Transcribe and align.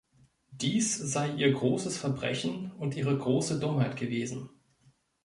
Dies 0.49 0.97
sei 0.97 1.29
ihr 1.35 1.51
großes 1.51 1.99
Verbrechen 1.99 2.71
und 2.79 2.95
ihre 2.97 3.15
große 3.15 3.59
Dummheit 3.59 3.95
gewesen. 3.97 4.49